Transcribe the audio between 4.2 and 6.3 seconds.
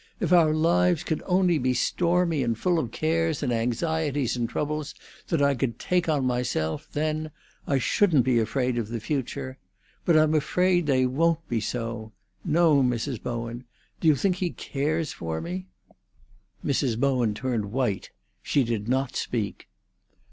and troubles that I could take on